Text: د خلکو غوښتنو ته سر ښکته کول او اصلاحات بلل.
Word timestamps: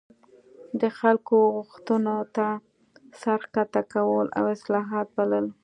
د 0.81 0.83
خلکو 0.99 1.35
غوښتنو 1.55 2.17
ته 2.35 2.47
سر 3.21 3.39
ښکته 3.45 3.81
کول 3.93 4.27
او 4.37 4.43
اصلاحات 4.55 5.07
بلل. 5.17 5.45